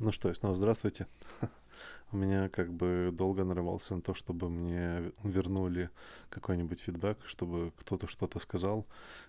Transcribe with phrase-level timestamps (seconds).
[0.00, 1.06] Ну что, и снова здравствуйте.
[2.10, 5.90] У меня как бы долго нарывался на то, чтобы мне вернули
[6.30, 8.86] какой-нибудь фидбэк, чтобы кто-то что-то сказал.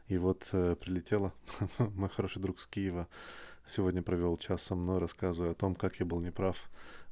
[0.07, 1.33] И вот э, прилетело.
[1.77, 3.09] Мой хороший друг с Киева
[3.67, 6.55] сегодня провел час со мной, рассказывая о том, как я был неправ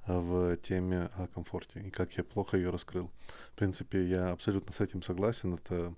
[0.08, 3.12] э, в теме о комфорте и как я плохо ее раскрыл.
[3.52, 5.56] В принципе, я абсолютно с этим согласен.
[5.56, 5.94] Это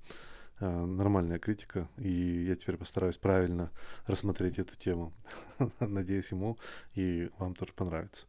[0.69, 3.71] нормальная критика, и я теперь постараюсь правильно
[4.05, 5.13] рассмотреть эту тему.
[5.79, 6.57] Надеюсь, ему
[6.93, 8.25] и вам тоже понравится.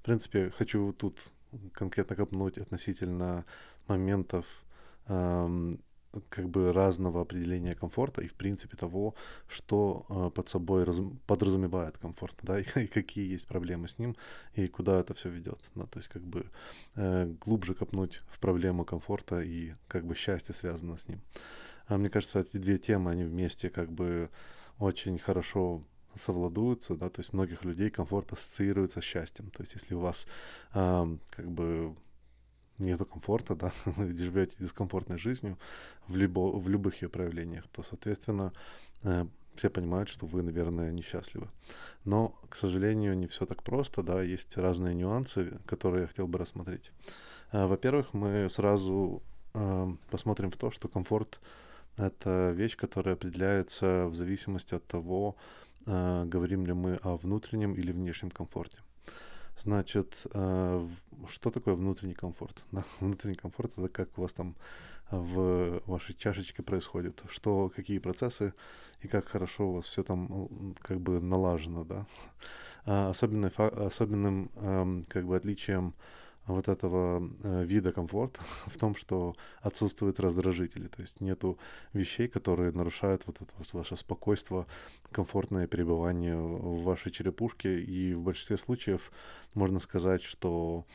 [0.00, 1.18] В принципе, хочу тут
[1.72, 3.44] конкретно копнуть относительно
[3.86, 4.46] моментов
[6.28, 9.14] как бы разного определения комфорта и в принципе того,
[9.46, 14.16] что э, под собой раз, подразумевает комфорт, да, и, и какие есть проблемы с ним
[14.54, 16.46] и куда это все ведет, да, то есть как бы
[16.96, 21.20] э, глубже копнуть в проблему комфорта и как бы счастье связано с ним.
[21.88, 24.30] А мне кажется, эти две темы, они вместе как бы
[24.78, 25.82] очень хорошо
[26.14, 29.50] совладуются, да, то есть многих людей комфорт ассоциируется с счастьем.
[29.50, 30.26] То есть если у вас
[30.74, 31.94] э, как бы
[32.78, 35.58] нету комфорта, да, вы живете дискомфортной жизнью
[36.08, 38.52] в, любо, в любых ее проявлениях, то, соответственно,
[39.02, 41.48] э, все понимают, что вы, наверное, несчастливы.
[42.04, 46.38] Но, к сожалению, не все так просто, да, есть разные нюансы, которые я хотел бы
[46.38, 46.90] рассмотреть.
[47.52, 49.22] Э, во-первых, мы сразу
[49.54, 51.40] э, посмотрим в то, что комфорт—
[51.98, 55.36] это вещь, которая определяется в зависимости от того,
[55.86, 58.78] э, говорим ли мы о внутреннем или внешнем комфорте.
[59.58, 60.88] Значит, э,
[61.28, 62.62] что такое внутренний комфорт?
[62.72, 64.54] Да, внутренний комфорт это как у вас там
[65.10, 68.52] в вашей чашечке происходит, что какие процессы
[69.00, 72.06] и как хорошо у вас все там как бы налажено, да.
[72.84, 75.94] А особенный, особенным эм, как бы отличием
[76.48, 81.58] вот этого э, вида комфорта в том, что отсутствуют раздражители, то есть нету
[81.92, 84.66] вещей, которые нарушают вот это вот ваше спокойствие,
[85.12, 89.12] комфортное пребывание в вашей черепушке, и в большинстве случаев
[89.54, 90.86] можно сказать, что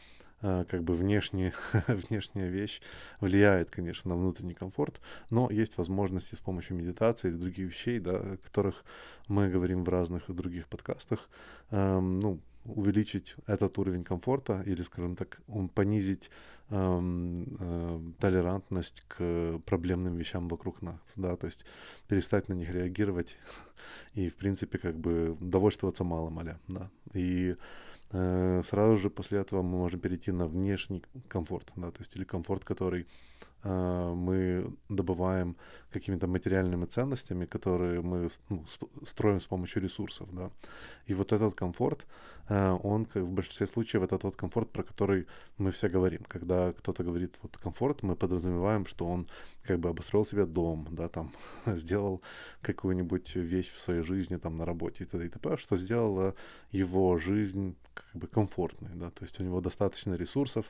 [0.41, 1.53] э, как бы внешне,
[1.88, 2.81] внешняя вещь
[3.19, 4.99] влияет, конечно, на внутренний комфорт,
[5.29, 8.83] но есть возможности с помощью медитации или других вещей, да, о которых
[9.28, 11.29] мы говорим в разных других подкастах,
[11.69, 15.41] эм, ну, увеличить этот уровень комфорта или, скажем так,
[15.75, 16.29] понизить
[16.69, 21.66] эм, э, толерантность к проблемным вещам вокруг нас, да, то есть
[22.07, 23.38] перестать на них реагировать
[24.13, 27.56] и, в принципе, как бы довольствоваться малым, аля, да, и
[28.12, 32.23] э, сразу же после этого мы можем перейти на внешний комфорт, да, то есть или
[32.23, 33.07] комфорт, который
[33.63, 35.56] мы добываем
[35.94, 38.66] какими-то материальными ценностями, которые мы ну,
[39.06, 40.50] строим с помощью ресурсов, да.
[41.09, 42.06] И вот этот комфорт,
[42.50, 46.23] э, он в большинстве случаев это тот комфорт, про который мы все говорим.
[46.28, 49.28] Когда кто-то говорит вот комфорт, мы подразумеваем, что он
[49.63, 51.31] как бы обустроил себе дом, да, там
[51.78, 52.22] сделал
[52.62, 55.25] какую-нибудь вещь в своей жизни, там на работе и т.д.
[55.25, 56.34] и т.п., что сделало
[56.72, 60.66] его жизнь как бы комфортной, да, то есть у него достаточно ресурсов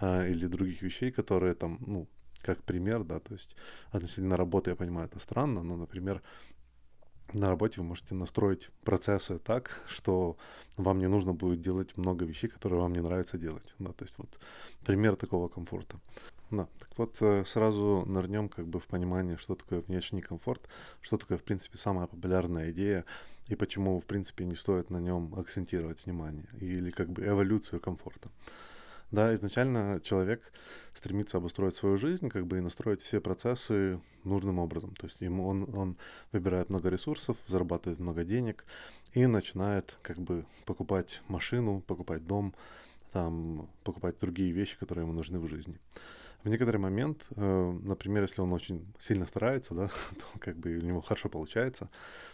[0.00, 2.06] э, или других вещей, которые там, ну,
[2.42, 3.56] как пример, да, то есть
[3.90, 6.22] относительно работы, я понимаю, это странно, но, например,
[7.32, 10.36] на работе вы можете настроить процессы так, что
[10.76, 13.74] вам не нужно будет делать много вещей, которые вам не нравится делать.
[13.78, 14.38] Да, то есть вот
[14.84, 15.98] пример такого комфорта.
[16.50, 20.68] Да, так вот э, сразу нырнем как бы в понимание, что такое внешний комфорт,
[21.00, 23.04] что такое, в принципе, самая популярная идея
[23.48, 28.30] и почему, в принципе, не стоит на нем акцентировать внимание или как бы эволюцию комфорта.
[29.12, 30.52] Да, изначально человек
[30.94, 34.94] стремится обустроить свою жизнь, как бы и настроить все процессы нужным образом.
[34.96, 35.96] То есть ему он, он
[36.32, 38.64] выбирает много ресурсов, зарабатывает много денег
[39.12, 42.52] и начинает как бы покупать машину, покупать дом,
[43.12, 45.78] там, покупать другие вещи, которые ему нужны в жизни
[46.44, 50.80] в некоторый момент, э, например, если он очень сильно старается, да, то как бы у
[50.80, 51.88] него хорошо получается,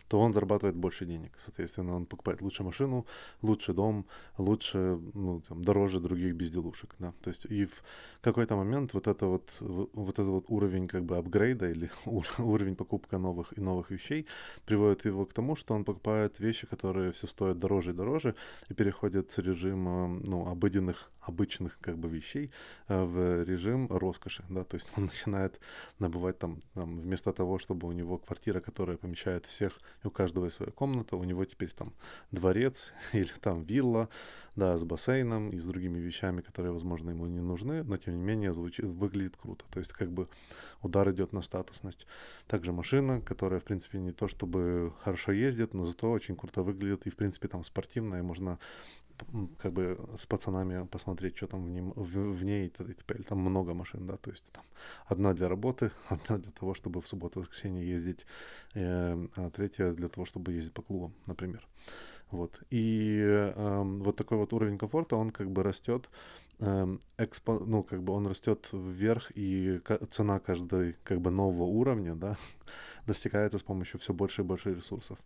[0.09, 1.33] то он зарабатывает больше денег.
[1.39, 3.07] Соответственно, он покупает лучше машину,
[3.43, 4.05] лучше дом,
[4.39, 7.13] лучше, ну, там, дороже других безделушек, да.
[7.23, 7.83] То есть и в
[8.21, 11.91] какой-то момент вот это вот, вот этот вот уровень как бы апгрейда или
[12.39, 14.27] уровень покупка новых и новых вещей
[14.67, 18.35] приводит его к тому, что он покупает вещи, которые все стоят дороже и дороже,
[18.69, 22.51] и переходит с режима, ну, обыденных, обычных как бы вещей
[22.89, 25.61] э, в режим роскоши, да, то есть он начинает
[25.99, 30.47] набывать там, там, вместо того, чтобы у него квартира, которая помещает всех, и у каждого
[30.47, 31.93] есть своя комната, у него теперь там
[32.31, 34.09] дворец или там вилла,
[34.57, 38.23] да, с бассейном и с другими вещами, которые, возможно, ему не нужны, но тем не
[38.23, 40.29] менее звучит, выглядит круто, то есть как бы
[40.83, 42.07] удар идет на статусность.
[42.47, 47.07] Также машина, которая, в принципе, не то чтобы хорошо ездит, но зато очень круто выглядит
[47.07, 48.59] и, в принципе, там спортивная, можно
[49.59, 52.95] как бы с пацанами посмотреть, что там в, нем, в, в ней, и т.д.
[53.29, 54.65] Там много машин, да, то есть там
[55.07, 58.27] одна для работы, одна для того, чтобы в субботу-воскресенье ездить,
[58.75, 61.67] э, а третья для того, чтобы ездить по клубам, например.
[62.31, 62.63] Вот.
[62.71, 66.09] И э, вот такой вот уровень комфорта, он как бы растет,
[66.61, 69.81] э, экспо, ну, как бы он растет вверх, и
[70.11, 72.37] цена каждой как бы нового уровня, да,
[73.07, 75.19] достигается с помощью все больше и больше ресурсов.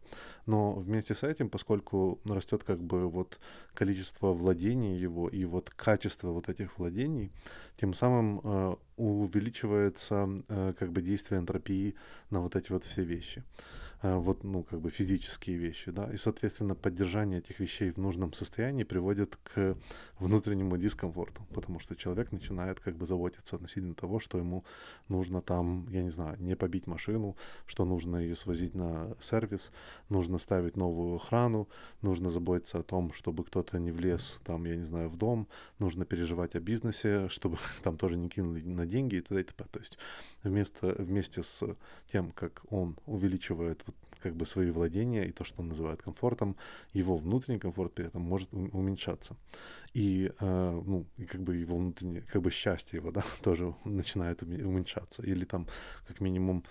[0.47, 3.39] Но вместе с этим, поскольку растет как бы вот
[3.75, 7.33] количество владений его и вот качество вот этих владений,
[7.81, 11.95] тем самым э, увеличивается э, как бы действие энтропии
[12.31, 13.45] на вот эти вот все вещи.
[14.03, 18.33] Э, вот, ну, как бы физические вещи, да, и, соответственно, поддержание этих вещей в нужном
[18.35, 19.77] состоянии приводит к
[20.19, 24.65] внутреннему дискомфорту, потому что человек начинает как бы заботиться относительно того, что ему
[25.09, 29.73] нужно там, я не знаю, не побить машину, что нужно ее свозить на сервис,
[30.09, 31.69] нужно ставить новую охрану,
[32.03, 35.49] нужно заботиться о том, чтобы кто-то не влез там, я не знаю, в дом,
[35.79, 39.41] нужно переживать о бизнесе, чтобы там тоже не кинули на деньги и т.д.
[39.41, 39.65] и т.п.
[39.71, 39.99] То есть
[40.43, 41.63] вместо, вместе с
[42.11, 43.97] тем, как он увеличивает вот
[44.27, 46.57] как бы свои владения и то, что он называет комфортом,
[46.95, 49.37] его внутренний комфорт при этом может уменьшаться.
[49.95, 54.43] И, э, ну, и как бы его внутреннее, как бы счастье его, да, тоже начинает
[54.43, 55.23] уменьшаться.
[55.23, 55.67] Или там,
[56.09, 56.65] как минимум,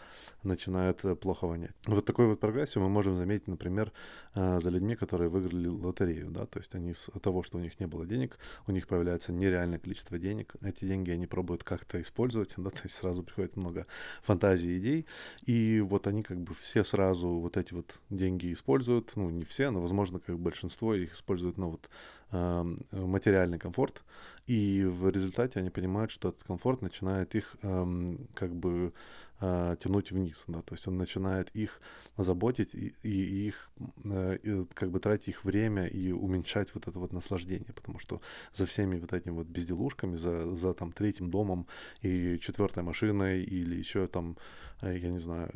[0.43, 1.71] начинает э, плохо вонять.
[1.87, 3.91] Вот такой вот прогрессию мы можем заметить, например,
[4.35, 7.79] э, за людьми, которые выиграли лотерею, да, то есть они с того, что у них
[7.79, 8.37] не было денег,
[8.67, 10.55] у них появляется нереальное количество денег.
[10.61, 13.85] Эти деньги они пробуют как-то использовать, да, то есть сразу приходит много
[14.23, 15.05] фантазий, идей,
[15.45, 19.71] и вот они как бы все сразу вот эти вот деньги используют, ну, не все,
[19.71, 21.89] но, возможно, как большинство их используют на вот
[22.31, 24.03] э, материальный комфорт,
[24.47, 28.93] и в результате они понимают, что этот комфорт начинает их э, как бы
[29.41, 31.81] э, тянуть вниз, да, то есть он начинает их
[32.17, 33.69] заботить и, и их,
[34.03, 38.21] э, и, как бы тратить их время и уменьшать вот это вот наслаждение, потому что
[38.53, 41.67] за всеми вот этими вот безделушками, за, за там третьим домом
[42.01, 44.37] и четвертой машиной или еще там,
[44.81, 45.51] э, я не знаю,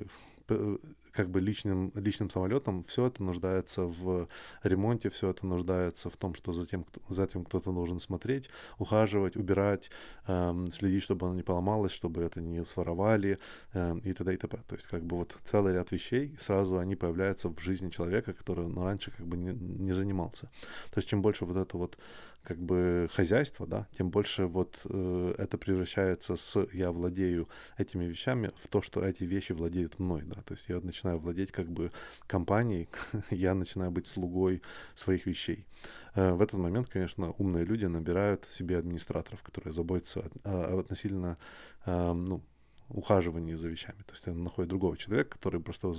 [1.11, 4.27] как бы личным, личным самолетом, все это нуждается в
[4.63, 9.35] ремонте, все это нуждается в том, что за, тем, за этим кто-то должен смотреть, ухаживать,
[9.35, 9.89] убирать,
[10.27, 13.39] эм, следить, чтобы оно не поломалось, чтобы это не своровали
[13.73, 14.33] эм, и т.д.
[14.33, 14.57] и т.п.
[14.67, 18.67] То есть как бы вот целый ряд вещей, сразу они появляются в жизни человека, который
[18.67, 20.49] ну, раньше как бы не, не занимался.
[20.91, 21.97] То есть чем больше вот это вот
[22.43, 27.47] как бы хозяйство, да, тем больше вот э, это превращается с я владею
[27.77, 31.51] этими вещами в то, что эти вещи владеют мной, да, то есть я начинаю владеть
[31.51, 31.91] как бы
[32.27, 32.89] компанией,
[33.29, 34.61] я начинаю быть слугой
[34.95, 35.65] своих вещей.
[36.15, 41.37] Э, в этот момент, конечно, умные люди набирают себе администраторов, которые заботятся о, относительно,
[41.85, 42.41] э, ну,
[42.89, 44.03] ухаживании за вещами.
[44.05, 45.93] То есть он находит другого человека, который просто,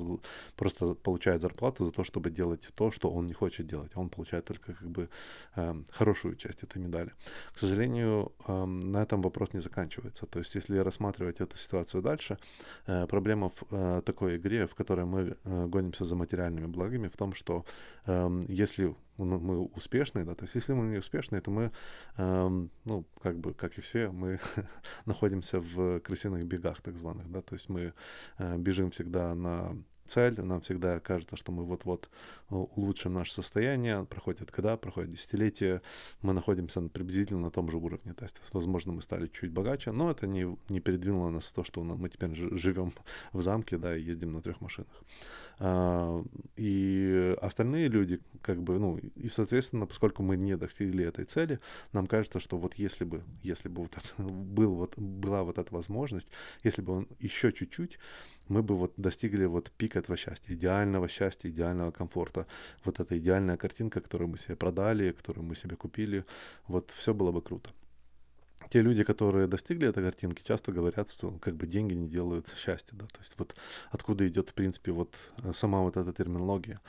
[0.56, 3.92] просто получает зарплату за то, чтобы делать то, что он не хочет делать.
[3.94, 5.08] Он получает только как бы
[5.56, 7.12] э, хорошую часть этой медали.
[7.52, 10.26] К сожалению, э, на этом вопрос не заканчивается.
[10.26, 12.38] То есть если рассматривать эту ситуацию дальше,
[12.86, 17.16] э, проблема в э, такой игре, в которой мы э, гонимся за материальными благами, в
[17.16, 17.64] том, что
[18.06, 18.94] э, если
[19.24, 21.72] мы успешные, да, то есть если мы не успешные, то мы,
[22.16, 24.40] эм, ну, как бы, как и все, мы
[25.06, 27.92] находимся в крысиных бегах так званых, да, то есть мы
[28.38, 29.76] э, бежим всегда на
[30.10, 32.10] цель, нам всегда кажется, что мы вот-вот
[32.50, 35.82] э, улучшим наше состояние, проходят года, проходят десятилетия,
[36.22, 40.10] мы находимся приблизительно на том же уровне, то есть, возможно, мы стали чуть богаче, но
[40.10, 42.92] это не, не передвинуло нас в то, что мы теперь живем
[43.32, 45.04] в замке, да, и ездим на трех машинах.
[45.62, 46.24] А,
[46.56, 51.60] и остальные люди, как бы, ну, и, соответственно, поскольку мы не достигли этой цели,
[51.92, 55.72] нам кажется, что вот если бы, если бы вот это, был вот, была вот эта
[55.74, 56.28] возможность,
[56.64, 57.98] если бы он еще чуть-чуть,
[58.50, 62.46] мы бы вот достигли вот пика этого счастья, идеального счастья, идеального комфорта.
[62.84, 66.24] Вот эта идеальная картинка, которую мы себе продали, которую мы себе купили,
[66.66, 67.70] вот все было бы круто.
[68.68, 72.96] Те люди, которые достигли этой картинки, часто говорят, что как бы деньги не делают счастья,
[72.96, 73.54] да, то есть вот
[73.90, 76.80] откуда идет, в принципе, вот э, сама вот эта терминология.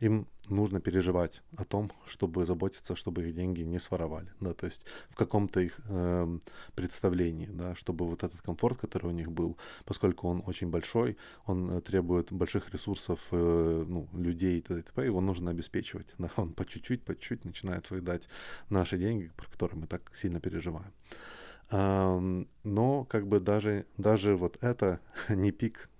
[0.00, 4.84] Им нужно переживать о том, чтобы заботиться, чтобы их деньги не своровали, да, то есть
[5.10, 6.38] в каком-то их э,
[6.74, 11.70] представлении, да, чтобы вот этот комфорт, который у них был, поскольку он очень большой, он
[11.70, 15.04] э, требует больших ресурсов, э, ну, людей и т.д.
[15.04, 18.28] его нужно обеспечивать, да, он по чуть-чуть, по чуть-чуть начинает выедать
[18.70, 20.92] наши деньги, про которые мы так сильно переживаем.
[21.70, 25.90] Но как бы даже, даже вот это не пик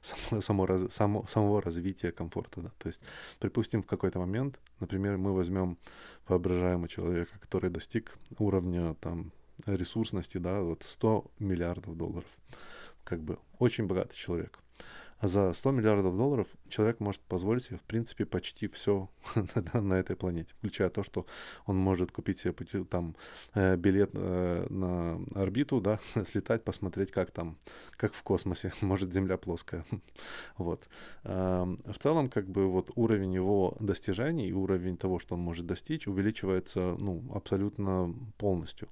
[0.40, 2.60] само, само, самого развития комфорта.
[2.62, 2.70] Да.
[2.78, 3.00] То есть,
[3.38, 5.78] припустим, в какой-то момент, например, мы возьмем
[6.28, 9.32] воображаемого человека, который достиг уровня там,
[9.66, 12.28] ресурсности, да, вот 100 миллиардов долларов.
[13.04, 14.58] Как бы очень богатый человек.
[15.22, 19.08] За 100 миллиардов долларов человек может позволить себе, в принципе, почти все
[19.72, 21.26] на этой планете, включая то, что
[21.66, 22.52] он может купить себе
[22.84, 23.14] там
[23.54, 27.56] э, билет э, на орбиту, да, слетать, посмотреть, как там,
[27.92, 29.84] как в космосе, может Земля плоская.
[30.56, 30.88] вот.
[31.22, 36.08] В целом, как бы вот уровень его достижений и уровень того, что он может достичь,
[36.08, 38.88] увеличивается, ну, абсолютно полностью.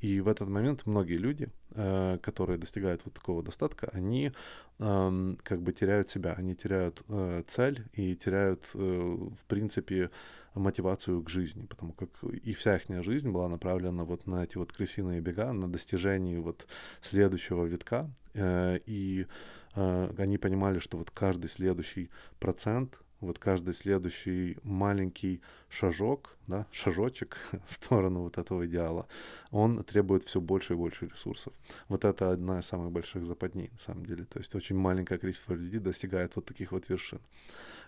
[0.00, 4.32] И в этот момент многие люди, э, которые достигают вот такого достатка, они
[4.78, 10.10] как бы теряют себя, они теряют э, цель и теряют, э, в принципе,
[10.54, 14.72] мотивацию к жизни, потому как и вся их жизнь была направлена вот на эти вот
[14.72, 16.66] крысиные бега, на достижение вот
[17.02, 19.26] следующего витка, и
[19.74, 27.36] они понимали, что вот каждый следующий процент вот каждый следующий маленький шажок, да, шажочек
[27.68, 29.06] в сторону вот этого идеала,
[29.50, 31.52] он требует все больше и больше ресурсов.
[31.88, 34.24] Вот это одна из самых больших западней, на самом деле.
[34.24, 37.20] То есть очень маленькое количество людей достигает вот таких вот вершин.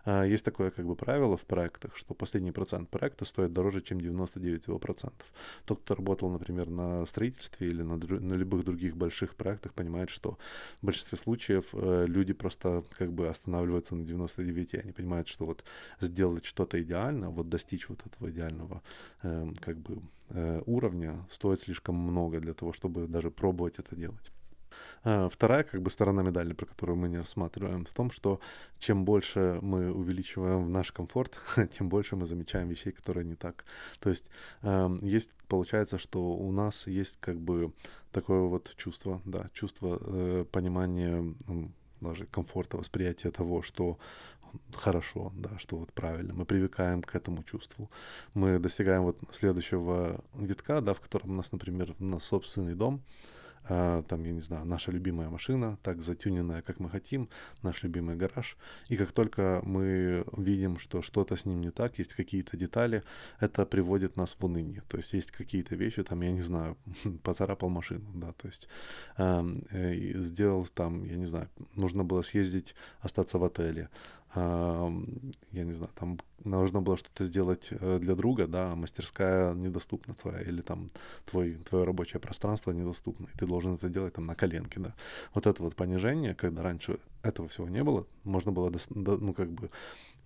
[0.05, 4.01] А, есть такое как бы правило в проектах, что последний процент проекта стоит дороже, чем
[4.01, 5.27] 99 его процентов.
[5.67, 10.39] Тот, кто работал, например, на строительстве или на, на любых других больших проектах, понимает, что
[10.81, 15.63] в большинстве случаев э, люди просто как бы останавливаются на 99, они понимают, что вот
[16.01, 18.83] сделать что-то идеально, вот достичь вот этого идеального
[19.23, 24.33] э, как бы э, уровня стоит слишком много для того, чтобы даже пробовать это делать.
[25.05, 28.41] А, вторая как бы сторона медали, про которую мы не рассматриваем, в том, что
[28.79, 31.39] чем больше мы увеличиваем наш комфорт,
[31.79, 33.65] тем больше мы замечаем вещей, которые не так.
[34.01, 34.25] То есть
[35.03, 37.73] есть, получается, что у нас есть как бы
[38.13, 41.35] такое вот чувство, да, чувство э, понимания
[42.01, 43.99] даже комфорта, восприятия того, что
[44.75, 46.35] хорошо, да, что вот правильно.
[46.35, 47.91] Мы привыкаем к этому чувству.
[48.35, 53.03] Мы достигаем вот следующего витка, да, в котором у нас, например, на собственный дом,
[53.69, 57.29] а, там, я не знаю, наша любимая машина, так затюненная, как мы хотим,
[57.63, 58.57] наш любимый гараж.
[58.89, 63.03] И как только мы видим, что что-то с ним не так, есть какие-то детали,
[63.41, 64.83] это приводит нас в уныние.
[64.89, 66.77] То есть есть какие-то вещи, там, я не знаю,
[67.23, 68.69] поцарапал машину, да, то есть
[69.19, 73.91] э, сделал там, я не знаю, нужно было съездить, остаться в отеле,
[74.35, 80.15] я не знаю, там нужно было что-то сделать э, для друга, да, а мастерская недоступна
[80.15, 80.89] твоя, или там
[81.25, 84.95] твой, твое рабочее пространство недоступно, и ты должен это делать там на коленке, да.
[85.35, 89.71] Вот это вот понижение, когда раньше этого всего не было, можно было, ну, как бы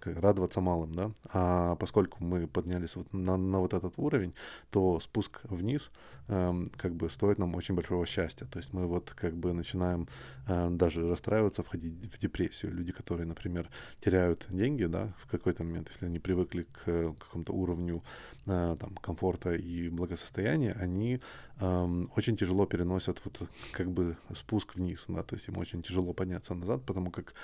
[0.04, 1.10] радоваться малым, да.
[1.32, 4.34] А поскольку мы поднялись вот на, на вот этот уровень,
[4.70, 5.90] то спуск вниз
[6.28, 8.46] э, как бы стоит нам очень большого счастья.
[8.46, 10.08] То есть мы вот как бы начинаем
[10.46, 12.72] э, даже расстраиваться, входить в депрессию.
[12.72, 13.68] Люди, которые, например,
[14.00, 18.02] теряют деньги, да, в какой-то момент, если они привыкли к э, какому-то уровню
[18.46, 21.20] э, там комфорта и благосостояния, они
[21.60, 26.12] э, очень тяжело переносят вот как бы спуск вниз, да, то есть им очень тяжело
[26.12, 27.34] подняться назад, потому как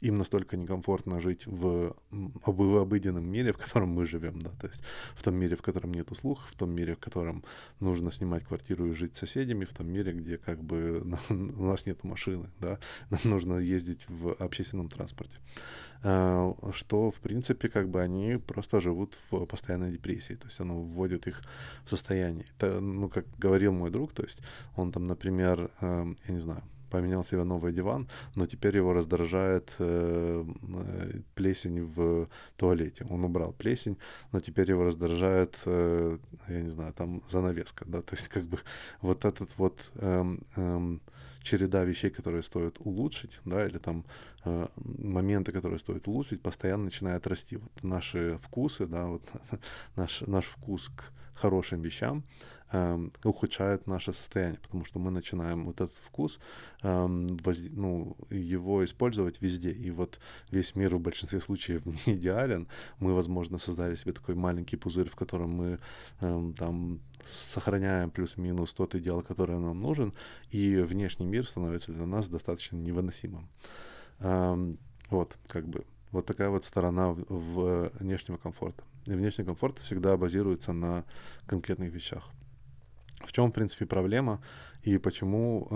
[0.00, 4.82] им настолько некомфортно жить в, в обыденном мире, в котором мы живем, да, то есть
[5.14, 7.44] в том мире, в котором нету слуха, в том мире, в котором
[7.80, 11.86] нужно снимать квартиру и жить с соседями, в том мире, где как бы у нас
[11.86, 12.78] нет машины, да,
[13.10, 15.36] нам нужно ездить в общественном транспорте.
[16.02, 20.74] А, что, в принципе, как бы они просто живут в постоянной депрессии, то есть оно
[20.74, 21.42] вводит их
[21.84, 22.46] в состояние.
[22.56, 24.40] Это, ну, как говорил мой друг, то есть
[24.76, 26.62] он там, например, эм, я не знаю,
[26.94, 30.44] поменял себе новый диван, но теперь его раздражает э,
[30.78, 33.04] э, плесень в туалете.
[33.10, 33.96] Он убрал плесень,
[34.32, 38.58] но теперь его раздражает, э, я не знаю, там занавеска, да, то есть как бы
[39.00, 40.98] вот этот вот э, э,
[41.42, 44.04] череда вещей, которые стоит улучшить, да, или там
[44.44, 47.56] э, моменты, которые стоит улучшить, постоянно начинает расти.
[47.56, 49.22] Вот наши вкусы, да, вот
[49.96, 52.22] наш, наш вкус к хорошим вещам,
[52.74, 56.38] э, ухудшает наше состояние, потому что мы начинаем вот этот вкус,
[56.82, 57.06] э,
[57.44, 59.70] воз, ну, его использовать везде.
[59.70, 60.18] И вот
[60.50, 62.66] весь мир в большинстве случаев не идеален.
[62.98, 65.78] Мы, возможно, создали себе такой маленький пузырь, в котором мы
[66.20, 67.00] э, там
[67.32, 70.12] сохраняем плюс-минус тот идеал, который нам нужен,
[70.50, 73.48] и внешний мир становится для нас достаточно невыносимым.
[74.18, 74.74] Э,
[75.10, 78.82] вот, как бы, вот такая вот сторона в, в внешнего комфорта.
[79.06, 81.04] И внешний комфорт всегда базируется на
[81.46, 82.30] конкретных вещах.
[83.26, 84.40] В чем, в принципе, проблема
[84.84, 85.66] и почему,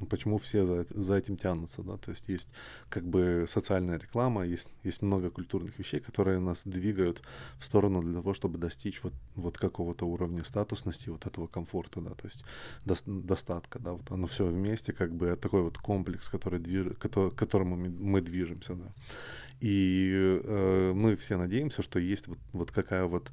[0.00, 2.48] э, почему все за, за этим тянутся, да, то есть есть
[2.90, 7.22] как бы социальная реклама, есть, есть много культурных вещей, которые нас двигают
[7.58, 12.10] в сторону для того, чтобы достичь вот, вот какого-то уровня статусности, вот этого комфорта, да,
[12.10, 12.44] то есть
[12.84, 17.30] до, достатка, да, вот оно все вместе, как бы такой вот комплекс, который движ, который,
[17.30, 18.92] которому мы, мы движемся, да.
[19.62, 23.30] И э, мы все надеемся, что есть вот, вот какая вот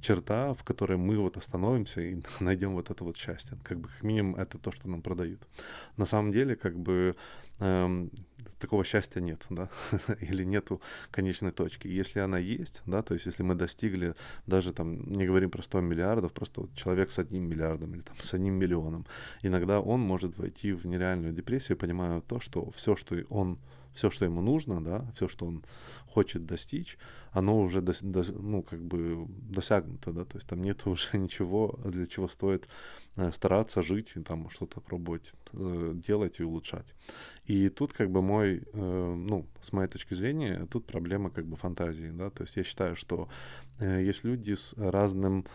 [0.00, 3.58] черта, в которой мы вот остановимся и найдем вот это вот счастье.
[3.64, 5.40] Как бы как минимум это то, что нам продают.
[5.96, 7.14] На самом деле, как бы
[7.60, 8.10] эм,
[8.62, 9.68] такого счастья нет, да,
[10.20, 11.88] или нету конечной точки.
[11.88, 14.14] Если она есть, да, то есть если мы достигли,
[14.46, 18.16] даже там, не говорим про 100 миллиардов, просто вот человек с одним миллиардом или там
[18.22, 19.04] с одним миллионом,
[19.42, 23.58] иногда он может войти в нереальную депрессию, понимая то, что все, что он
[23.94, 25.64] все, что ему нужно, да, все, что он
[26.06, 26.98] хочет достичь,
[27.32, 31.78] оно уже до, до, ну, как бы досягнуто, да, то есть там нет уже ничего,
[31.84, 32.68] для чего стоит
[33.16, 36.86] э, стараться жить и там что-то пробовать э, делать и улучшать.
[37.46, 41.56] И тут как бы мой, э, ну, с моей точки зрения, тут проблема как бы
[41.56, 43.28] фантазии, да, то есть я считаю, что
[43.80, 45.46] э, есть люди с разным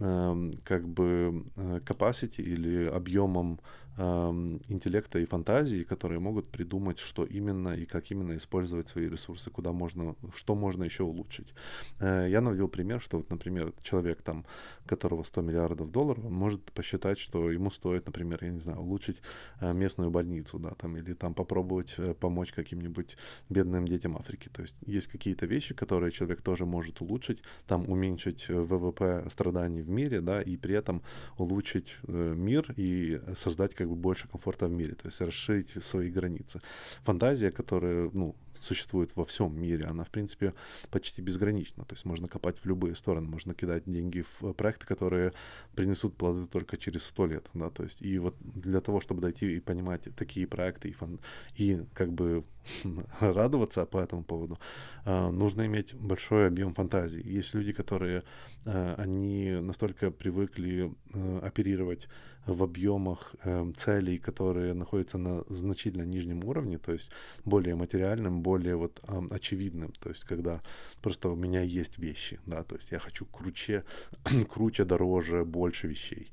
[0.00, 3.60] э, как бы capacity или объемом
[3.96, 9.72] интеллекта и фантазии, которые могут придумать, что именно и как именно использовать свои ресурсы, куда
[9.72, 11.54] можно, что можно еще улучшить.
[12.00, 14.44] Э, я наводил пример, что вот, например, человек там,
[14.86, 19.16] которого 100 миллиардов долларов, он может посчитать, что ему стоит, например, я не знаю, улучшить
[19.60, 23.16] э, местную больницу, да, там, или там попробовать э, помочь каким-нибудь
[23.48, 24.50] бедным детям Африки.
[24.52, 29.88] То есть есть какие-то вещи, которые человек тоже может улучшить, там уменьшить ВВП страданий в
[29.88, 31.02] мире, да, и при этом
[31.38, 36.10] улучшить мир и создать как как бы больше комфорта в мире, то есть расширить свои
[36.10, 36.60] границы.
[37.02, 40.54] Фантазия, которая, ну, существует во всем мире, она, в принципе,
[40.90, 41.84] почти безгранична.
[41.84, 45.32] То есть можно копать в любые стороны, можно кидать деньги в проекты, которые
[45.74, 47.46] принесут плоды только через сто лет.
[47.54, 47.70] Да?
[47.70, 51.20] То есть и вот для того, чтобы дойти и понимать такие проекты и, фан...
[51.54, 52.44] и как бы
[53.20, 54.58] радоваться по этому поводу,
[55.04, 57.22] э, нужно иметь большой объем фантазии.
[57.38, 58.22] Есть люди, которые,
[58.64, 62.08] э, они настолько привыкли э, оперировать
[62.46, 67.10] в объемах э, целей, которые находятся на значительно нижнем уровне, то есть
[67.44, 70.60] более материальным, более вот э, очевидным, то есть когда
[71.02, 73.84] просто у меня есть вещи, да, то есть я хочу круче,
[74.52, 76.30] круче, дороже, больше вещей.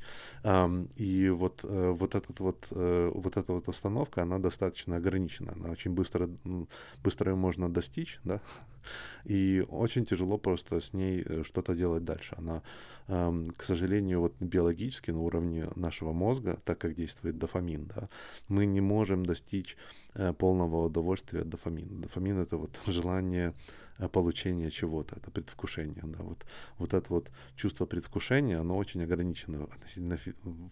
[0.98, 6.23] И вот, вот, этот вот, вот эта вот остановка, она достаточно ограничена, она очень быстро,
[7.04, 8.42] быстро ее можно достичь, да,
[9.26, 12.36] и очень тяжело просто с ней э, что-то делать дальше.
[12.38, 12.62] Она,
[13.08, 18.10] эм, к сожалению, вот биологически на уровне нашего мозга, так как действует дофамин, да,
[18.48, 19.78] мы не можем достичь
[20.38, 22.02] полного удовольствия от дофамина.
[22.02, 23.54] Дофамин это вот желание
[24.00, 26.46] Э, получения чего-то, это предвкушение, да, вот,
[26.80, 30.18] вот это вот чувство предвкушения, оно очень ограничено относительно,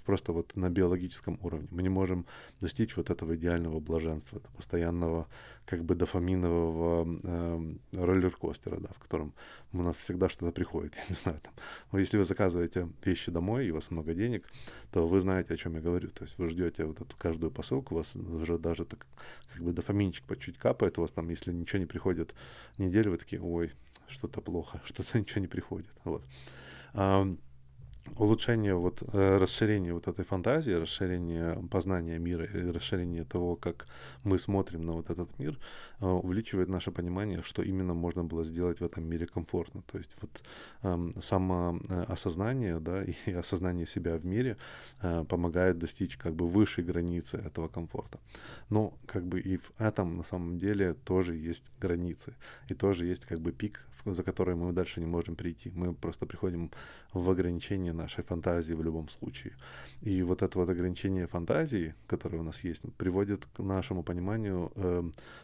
[0.06, 1.68] просто вот на биологическом уровне.
[1.72, 2.26] Мы не можем
[2.60, 5.28] достичь вот этого идеального блаженства, постоянного
[5.72, 9.34] как бы дофаминового э, роллер-костера, да, в котором
[9.72, 11.54] у нас всегда что-то приходит, я не знаю, там,
[11.94, 14.46] но если вы заказываете вещи домой, и у вас много денег,
[14.92, 17.96] то вы знаете, о чем я говорю, то есть вы ждете вот эту каждую посылку,
[17.96, 19.08] у вас уже даже так
[19.54, 22.36] как бы дофаминчик по чуть капает, у вас там, если ничего не приходит
[22.78, 23.72] неделю, вы такие, ой,
[24.10, 25.88] что-то плохо, что-то ничего не приходит.
[26.04, 26.24] Вот
[28.18, 33.88] улучшение, вот, э, расширение вот этой фантазии, расширение познания мира и расширение того, как
[34.24, 35.58] мы смотрим на вот этот мир,
[36.00, 39.82] э, увеличивает наше понимание, что именно можно было сделать в этом мире комфортно.
[39.92, 40.44] То есть вот
[40.84, 44.58] эм, самоосознание, да, и осознание себя в мире
[45.02, 48.20] э, помогает достичь как бы высшей границы этого комфорта.
[48.70, 52.34] Но как бы и в этом на самом деле тоже есть границы,
[52.70, 55.72] и тоже есть как бы пик за которые мы дальше не можем прийти.
[55.76, 56.72] Мы просто приходим
[57.14, 59.54] в ограничение нашей фантазии в любом случае.
[60.02, 65.04] И вот это вот ограничение фантазии, которое у нас есть, приводит к нашему пониманию э,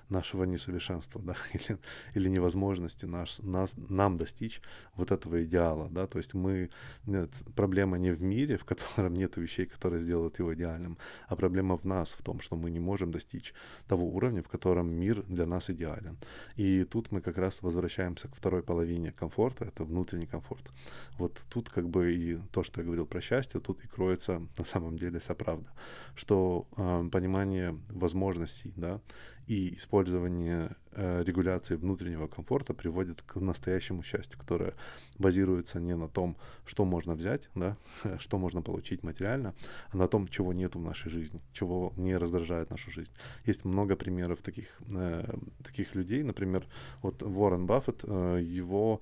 [0.09, 1.77] нашего несовершенства, да, или,
[2.15, 4.61] или невозможности наш, нас, нам достичь
[4.95, 6.69] вот этого идеала, да, то есть мы,
[7.05, 11.77] нет, проблема не в мире, в котором нет вещей, которые сделают его идеальным, а проблема
[11.77, 13.53] в нас, в том, что мы не можем достичь
[13.87, 16.17] того уровня, в котором мир для нас идеален.
[16.55, 20.71] И тут мы как раз возвращаемся к второй половине комфорта, это внутренний комфорт.
[21.17, 24.63] Вот тут как бы и то, что я говорил про счастье, тут и кроется на
[24.63, 25.67] самом деле вся правда,
[26.15, 29.01] что э, понимание возможностей, да,
[29.47, 34.73] и использование э, регуляции внутреннего комфорта приводит к настоящему счастью, которое
[35.17, 37.77] базируется не на том, что можно взять, да,
[38.19, 39.55] что можно получить материально,
[39.91, 43.11] а на том, чего нет в нашей жизни, чего не раздражает нашу жизнь.
[43.45, 46.65] Есть много примеров таких, э, таких людей, например,
[47.01, 48.99] вот Уоррен Баффет, э, его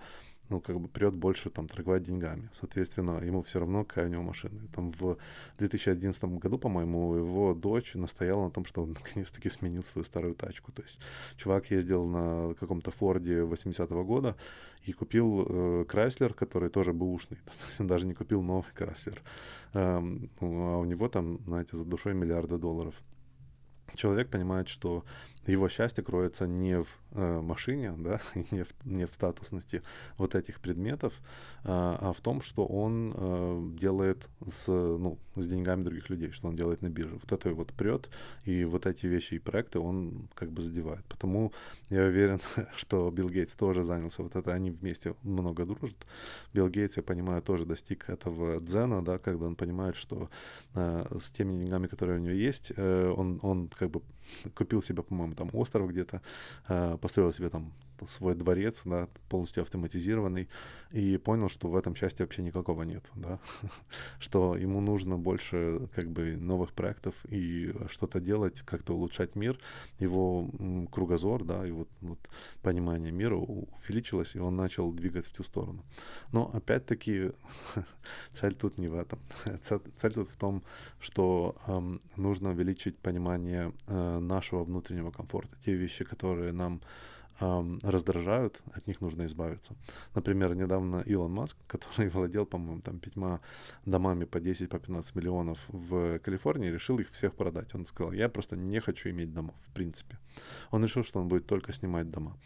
[0.50, 2.50] ну, как бы прет больше там торговать деньгами.
[2.54, 4.60] Соответственно, ему все равно, какая у него машина.
[4.74, 5.18] Там в
[5.58, 10.72] 2011 году, по-моему, его дочь настояла на том, что он наконец-таки сменил свою старую тачку.
[10.72, 11.00] То есть
[11.38, 14.36] чувак ездил на каком-то Форде 80-го года
[14.84, 17.40] и купил э, Крайслер, который тоже бэушный.
[17.80, 19.22] он даже не купил новый Крайслер.
[19.74, 22.96] Эм, ну, а у него там, знаете, за душой миллиарда долларов.
[23.96, 25.04] человек понимает, что
[25.48, 29.82] его счастье кроется не в э, машине, да, не в, не в статусности
[30.18, 31.14] вот этих предметов,
[31.64, 36.48] э, а в том, что он э, делает с, ну, с деньгами других людей, что
[36.48, 37.18] он делает на бирже.
[37.22, 38.10] Вот это вот прет,
[38.44, 41.06] и вот эти вещи и проекты он как бы задевает.
[41.06, 41.52] Потому
[41.90, 42.40] я уверен,
[42.76, 46.06] что Билл Гейтс тоже занялся вот это, они вместе много дружат.
[46.54, 50.30] Билл Гейтс, я понимаю, тоже достиг этого дзена, да, когда он понимает, что
[50.74, 54.02] э, с теми деньгами, которые у него есть, э, он, он как бы
[54.54, 56.22] купил себе, по-моему, там остров где-то,
[56.68, 57.72] э, построил себе там
[58.08, 60.50] свой дворец, да, полностью автоматизированный,
[60.92, 63.40] и понял, что в этом счастья вообще никакого нет, да,
[64.20, 69.60] что ему нужно больше как бы новых проектов и что-то делать, как-то улучшать мир,
[70.00, 70.50] его
[70.92, 72.20] кругозор, да, и вот, вот
[72.62, 75.84] понимание мира увеличилось, и он начал двигать в ту сторону.
[76.32, 77.32] Но опять-таки
[78.34, 79.20] цель тут не в этом.
[79.62, 80.64] Цель тут в том,
[81.00, 85.56] что эм, нужно увеличить понимание э, нашего внутреннего комфорта.
[85.66, 86.82] Те вещи, которые нам
[87.40, 89.76] раздражают, от них нужно избавиться.
[90.14, 93.42] Например, недавно Илон Маск, который владел, по-моему, там пятьма
[93.86, 97.76] домами по 10, по 15 миллионов в Калифорнии, решил их всех продать.
[97.76, 100.18] Он сказал, я просто не хочу иметь домов, в принципе.
[100.72, 102.38] Он решил, что он будет только снимать дома.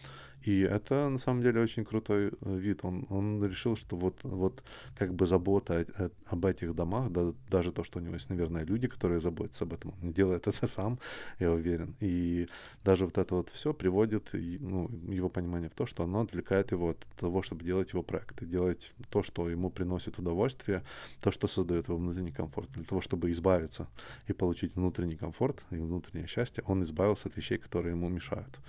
[0.44, 2.80] И это на самом деле очень крутой э, вид.
[2.84, 4.64] Он, он решил, что вот, вот
[4.98, 8.64] как бы забота о, об этих домах, да, даже то, что у него есть, наверное,
[8.64, 11.00] люди, которые заботятся об этом, он делает это сам,
[11.40, 11.96] я уверен.
[12.00, 12.48] И
[12.84, 16.90] даже вот это вот все приводит ну, его понимание в то, что оно отвлекает его
[16.90, 20.84] от того, чтобы делать его проекты, делать то, что ему приносит удовольствие,
[21.22, 22.72] то, что создает его внутренний комфорт.
[22.72, 23.88] Для того, чтобы избавиться
[24.28, 28.60] и получить внутренний комфорт и внутреннее счастье, он избавился от вещей, которые ему мешают.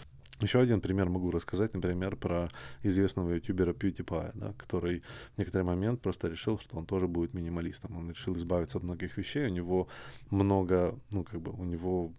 [0.40, 2.48] Еще один пример могу рассказать, например, про
[2.82, 5.02] известного ютубера PewDiePie, да, который
[5.34, 7.96] в некоторый момент просто решил, что он тоже будет минималистом.
[7.96, 9.88] Он решил избавиться от многих вещей, у него
[10.30, 12.12] много, ну, как бы, у него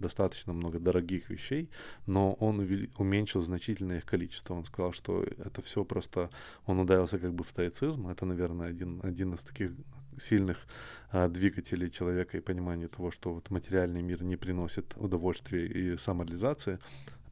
[0.00, 1.70] достаточно много дорогих вещей,
[2.06, 2.60] но он
[2.98, 4.54] уменьшил значительное их количество.
[4.54, 6.30] Он сказал, что это все просто...
[6.66, 8.08] Он ударился как бы в стоицизм.
[8.08, 9.72] Это, наверное, один, один из таких
[10.18, 10.66] сильных
[11.10, 16.78] а, двигателей человека и понимания того, что вот материальный мир не приносит удовольствия и самореализации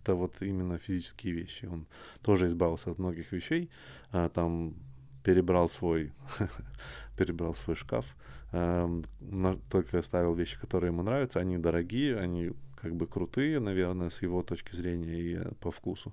[0.03, 1.67] это вот именно физические вещи.
[1.67, 1.87] Он
[2.23, 3.71] тоже избавился от многих вещей,
[4.11, 4.75] а, там
[5.23, 6.13] перебрал свой,
[7.17, 8.17] перебрал свой шкаф,
[8.53, 9.03] э,
[9.71, 11.41] только оставил вещи, которые ему нравятся.
[11.41, 16.13] Они дорогие, они как бы крутые, наверное, с его точки зрения и э, по вкусу.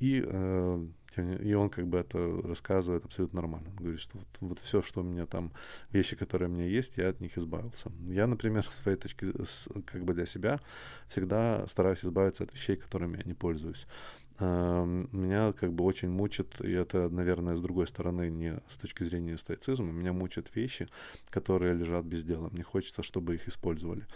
[0.00, 3.70] И, э, и он как бы это рассказывает абсолютно нормально.
[3.70, 5.52] Он говорит, что вот, вот все, что у меня там,
[5.90, 7.90] вещи, которые у меня есть, я от них избавился.
[8.08, 10.60] Я, например, с своей точки, с, как бы для себя
[11.08, 13.86] всегда стараюсь избавиться от вещей, которыми я не пользуюсь
[14.44, 19.36] меня как бы очень мучит, и это, наверное, с другой стороны, не с точки зрения
[19.36, 20.88] стоицизма, меня мучат вещи,
[21.28, 22.48] которые лежат без дела.
[22.50, 24.06] Мне хочется, чтобы их использовали.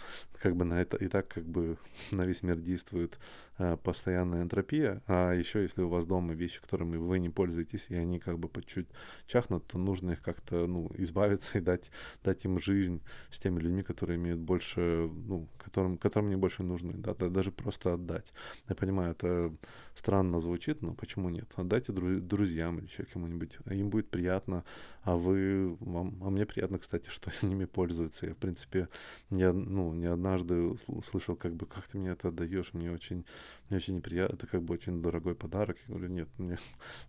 [0.41, 1.77] Как бы на это и так как бы
[2.11, 3.19] на весь мир действует
[3.59, 7.95] э, постоянная энтропия, а еще если у вас дома вещи, которыми вы не пользуетесь, и
[7.95, 8.87] они как бы по чуть
[9.27, 11.91] чахнут, то нужно их как-то, ну, избавиться и дать,
[12.23, 16.93] дать им жизнь с теми людьми, которые имеют больше, ну, которым, которым не больше нужны,
[16.93, 18.33] да, даже просто отдать.
[18.67, 19.53] Я понимаю, это
[19.93, 21.51] странно звучит, но почему нет?
[21.55, 24.63] Отдайте друзьям или еще кому-нибудь, а им будет приятно,
[25.03, 28.27] а вы, вам, а мне приятно, кстати, что ними пользуются.
[28.27, 28.89] Я, в принципе,
[29.29, 33.25] не, ну, не однажды слышал, как бы, как ты мне это отдаешь, мне очень,
[33.69, 35.77] мне очень неприятно, это как бы очень дорогой подарок.
[35.87, 36.57] Я говорю, нет, мне,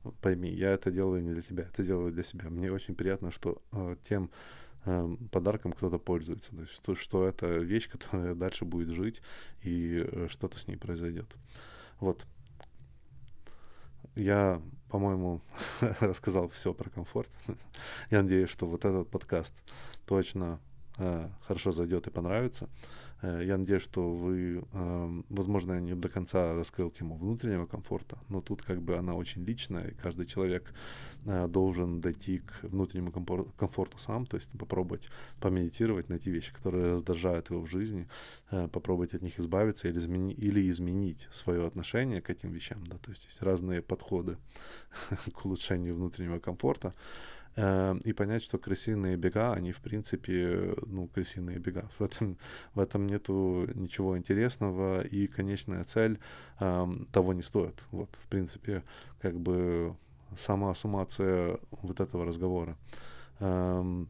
[0.21, 2.51] пойми, я это делаю не для тебя, это делаю для себя.
[2.51, 4.31] Мне очень приятно, что э, тем
[4.85, 6.51] э, подарком кто-то пользуется.
[6.51, 9.23] То есть, что, что это вещь, которая дальше будет жить,
[9.62, 11.27] и э, что-то с ней произойдет.
[12.01, 12.27] Вот.
[14.16, 15.42] Я, по-моему,
[16.00, 17.29] рассказал все про комфорт.
[18.11, 19.52] Я надеюсь, что вот этот подкаст
[20.07, 20.59] точно
[20.96, 22.68] э, хорошо зайдет и понравится.
[23.27, 28.19] Э, я надеюсь, что вы, эм, возможно, я не до конца раскрыл тему внутреннего комфорта,
[28.29, 30.73] но тут как бы она очень личная, и каждый человек
[31.25, 33.11] э, должен дойти к внутреннему
[33.57, 35.03] комфорту сам, то есть попробовать
[35.41, 38.07] помедитировать, найти вещи, которые раздражают его в жизни,
[38.51, 42.87] э, попробовать от них избавиться или, измени, или изменить свое отношение к этим вещам.
[42.87, 42.97] Да?
[42.99, 44.37] То есть есть разные подходы
[45.35, 46.95] к улучшению внутреннего комфорта.
[47.57, 51.88] Эм, и понять, что крысиные бега, они, в принципе, ну, крысиные бега.
[51.99, 52.37] В этом,
[52.75, 56.19] в этом нету ничего интересного, и конечная цель
[56.61, 57.83] э, того не стоит.
[57.92, 58.83] Вот, в принципе,
[59.21, 59.97] как бы
[60.37, 62.77] сама суммация вот этого разговора.
[63.40, 64.05] Э,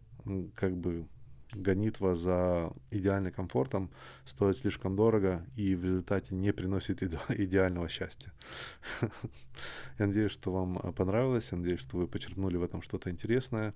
[0.56, 1.06] как бы
[1.54, 3.90] гонитва за идеальным комфортом
[4.24, 8.32] стоит слишком дорого и в результате не приносит иде- идеального счастья.
[9.98, 13.74] Я надеюсь, что вам э, понравилось, я надеюсь, что вы почерпнули в этом что-то интересное.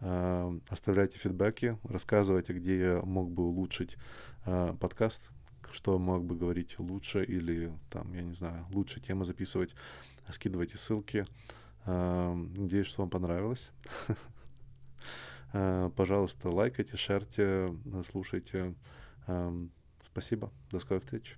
[0.00, 3.96] Э, оставляйте фидбэки, рассказывайте, где я мог бы улучшить
[4.46, 5.22] э, подкаст,
[5.70, 9.74] что мог бы говорить лучше или там, я не знаю, лучше темы записывать,
[10.30, 11.26] скидывайте ссылки.
[11.86, 13.70] Надеюсь, что вам понравилось.
[15.52, 17.74] Э, пожалуйста, лайкайте, шерьте,
[18.08, 18.74] слушайте.
[19.26, 19.70] Эм,
[20.06, 20.50] спасибо.
[20.70, 21.36] До скорой встречи.